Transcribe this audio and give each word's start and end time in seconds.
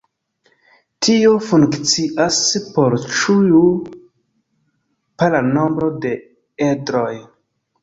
Tio 1.07 1.33
funkcias 1.49 2.39
por 2.79 2.97
ĉiu 3.19 3.61
para 5.21 5.45
nombro 5.53 5.93
de 6.09 6.17
edroj. 6.73 7.09